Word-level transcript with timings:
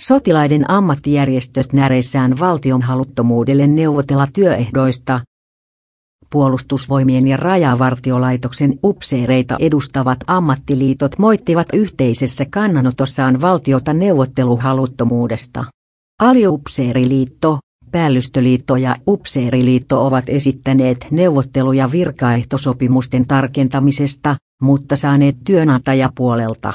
sotilaiden 0.00 0.70
ammattijärjestöt 0.70 1.72
näreissään 1.72 2.38
valtion 2.38 2.82
haluttomuudelle 2.82 3.66
neuvotella 3.66 4.26
työehdoista. 4.32 5.20
Puolustusvoimien 6.30 7.26
ja 7.26 7.36
rajavartiolaitoksen 7.36 8.78
upseereita 8.84 9.56
edustavat 9.60 10.18
ammattiliitot 10.26 11.18
moittivat 11.18 11.66
yhteisessä 11.72 12.46
kannanotossaan 12.50 13.40
valtiota 13.40 13.92
neuvotteluhaluttomuudesta. 13.92 15.64
Aliupseeriliitto, 16.20 17.58
Päällystöliitto 17.90 18.76
ja 18.76 18.96
Upseeriliitto 19.08 20.06
ovat 20.06 20.24
esittäneet 20.28 21.06
neuvotteluja 21.10 21.92
virkaehtosopimusten 21.92 23.26
tarkentamisesta, 23.26 24.36
mutta 24.62 24.96
saaneet 24.96 25.36
työnantajapuolelta 25.44 26.72